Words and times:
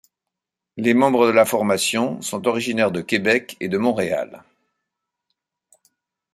Les 0.77 0.95
membres 0.95 1.27
de 1.27 1.31
la 1.31 1.45
formation 1.45 2.23
sont 2.23 2.47
originaires 2.47 2.91
de 2.91 3.01
Québec 3.01 3.55
et 3.59 3.67
de 3.67 3.77
Montréal. 3.77 4.43